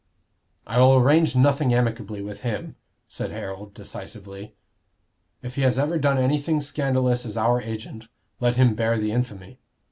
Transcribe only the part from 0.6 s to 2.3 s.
"I will arrange nothing amicably